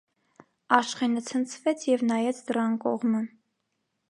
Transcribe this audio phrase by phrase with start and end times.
[0.77, 3.27] Աշխենը ցնցվեց և նայեց դռան կողմը: